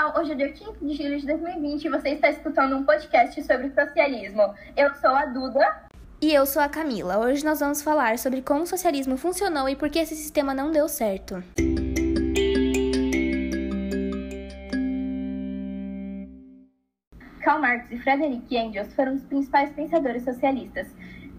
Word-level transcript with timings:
pessoal, 0.00 0.14
hoje 0.18 0.32
é 0.32 0.34
dia 0.34 0.52
15 0.52 0.78
de 0.80 0.94
julho 0.94 1.20
de 1.20 1.26
2020 1.26 1.84
e 1.84 1.88
você 1.90 2.08
está 2.10 2.30
escutando 2.30 2.74
um 2.74 2.84
podcast 2.84 3.42
sobre 3.42 3.70
socialismo. 3.70 4.54
Eu 4.74 4.94
sou 4.94 5.10
a 5.10 5.26
Duda. 5.26 5.82
E 6.22 6.32
eu 6.32 6.46
sou 6.46 6.62
a 6.62 6.68
Camila. 6.68 7.18
Hoje 7.18 7.44
nós 7.44 7.60
vamos 7.60 7.82
falar 7.82 8.18
sobre 8.18 8.40
como 8.40 8.62
o 8.62 8.66
socialismo 8.66 9.18
funcionou 9.18 9.68
e 9.68 9.76
por 9.76 9.90
que 9.90 9.98
esse 9.98 10.14
sistema 10.14 10.54
não 10.54 10.70
deu 10.70 10.88
certo. 10.88 11.42
Karl 17.42 17.60
Marx 17.60 17.90
e 17.90 17.98
Frederick 17.98 18.56
Engels 18.56 18.94
foram 18.94 19.14
os 19.14 19.22
principais 19.24 19.70
pensadores 19.72 20.24
socialistas. 20.24 20.88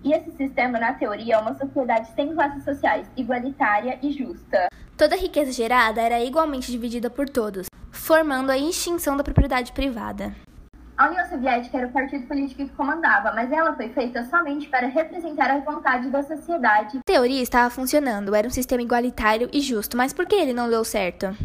E 0.04 0.14
esse 0.14 0.32
sistema, 0.32 0.80
na 0.80 0.94
teoria, 0.94 1.36
é 1.36 1.38
uma 1.38 1.56
sociedade 1.56 2.12
sem 2.16 2.34
classes 2.34 2.64
sociais, 2.64 3.08
igualitária 3.16 4.00
e 4.02 4.12
justa. 4.12 4.68
Toda 4.98 5.16
a 5.16 5.18
riqueza 5.18 5.52
gerada 5.52 6.02
era 6.02 6.24
igualmente 6.24 6.72
dividida 6.72 7.10
por 7.10 7.30
todos, 7.30 7.68
formando 8.02 8.50
a 8.50 8.58
extinção 8.58 9.16
da 9.16 9.24
propriedade 9.24 9.72
privada. 9.72 10.34
A 10.98 11.08
União 11.08 11.26
Soviética 11.30 11.78
era 11.78 11.88
o 11.88 11.92
partido 11.92 12.28
político 12.28 12.64
que 12.64 12.76
comandava, 12.76 13.32
mas 13.34 13.52
ela 13.52 13.76
foi 13.76 13.90
feita 13.90 14.24
somente 14.26 14.68
para 14.68 14.88
representar 14.88 15.50
a 15.50 15.60
vontade 15.60 16.10
da 16.10 16.22
sociedade. 16.22 16.98
A 16.98 17.02
teoria 17.06 17.42
estava 17.42 17.70
funcionando, 17.70 18.36
era 18.36 18.48
um 18.48 18.52
sistema 18.52 18.82
igualitário 18.82 19.50
e 19.54 19.62
justo, 19.62 19.96
mas 19.96 20.14
por 20.14 20.26
que 20.26 20.36
ele 20.36 20.54
não 20.54 20.70
deu 20.70 20.84
certo? 20.84 21.36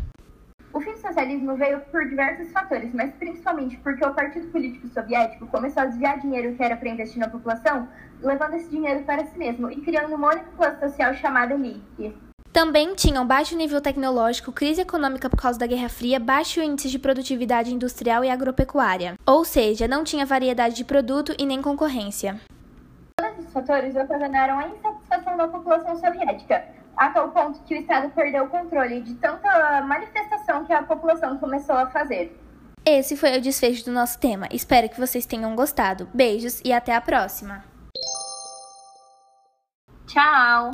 O 0.72 0.80
fim 0.80 0.92
do 0.92 0.98
socialismo 0.98 1.56
veio 1.56 1.80
por 1.92 2.06
diversos 2.06 2.50
fatores, 2.52 2.92
mas 2.92 3.14
principalmente 3.14 3.76
porque 3.78 4.04
o 4.04 4.12
partido 4.12 4.48
político 4.48 4.88
soviético 4.88 5.46
começou 5.46 5.82
a 5.82 5.86
desviar 5.86 6.18
dinheiro 6.20 6.54
que 6.54 6.62
era 6.62 6.76
para 6.76 6.88
investir 6.88 7.18
na 7.18 7.28
população, 7.28 7.88
levando 8.20 8.54
esse 8.54 8.68
dinheiro 8.68 9.04
para 9.04 9.24
si 9.24 9.38
mesmo 9.38 9.70
e 9.70 9.80
criando 9.80 10.14
uma 10.14 10.28
única 10.28 10.50
classe 10.56 10.80
social 10.80 11.14
chamada 11.14 11.54
elite. 11.54 12.14
Também 12.56 12.94
tinham 12.94 13.26
baixo 13.26 13.54
nível 13.54 13.82
tecnológico, 13.82 14.50
crise 14.50 14.80
econômica 14.80 15.28
por 15.28 15.38
causa 15.38 15.58
da 15.58 15.66
Guerra 15.66 15.90
Fria, 15.90 16.18
baixo 16.18 16.58
índice 16.62 16.88
de 16.88 16.98
produtividade 16.98 17.70
industrial 17.70 18.24
e 18.24 18.30
agropecuária. 18.30 19.14
Ou 19.26 19.44
seja, 19.44 19.86
não 19.86 20.02
tinha 20.02 20.24
variedade 20.24 20.74
de 20.74 20.82
produto 20.82 21.34
e 21.38 21.44
nem 21.44 21.60
concorrência. 21.60 22.40
Todos 23.20 23.40
esses 23.40 23.52
fatores 23.52 23.94
ocasionaram 23.94 24.58
a 24.58 24.68
insatisfação 24.68 25.36
da 25.36 25.48
população 25.48 26.00
soviética, 26.00 26.64
a 26.96 27.10
tal 27.10 27.28
ponto 27.28 27.60
que 27.64 27.74
o 27.74 27.78
Estado 27.78 28.08
perdeu 28.14 28.44
o 28.44 28.48
controle 28.48 29.02
de 29.02 29.12
tanta 29.16 29.82
manifestação 29.82 30.64
que 30.64 30.72
a 30.72 30.82
população 30.82 31.36
começou 31.36 31.76
a 31.76 31.90
fazer. 31.90 32.34
Esse 32.86 33.18
foi 33.18 33.36
o 33.36 33.40
desfecho 33.42 33.84
do 33.84 33.92
nosso 33.92 34.18
tema. 34.18 34.48
Espero 34.50 34.88
que 34.88 34.98
vocês 34.98 35.26
tenham 35.26 35.54
gostado. 35.54 36.08
Beijos 36.14 36.62
e 36.64 36.72
até 36.72 36.94
a 36.94 37.02
próxima. 37.02 37.62
Tchau! 40.06 40.70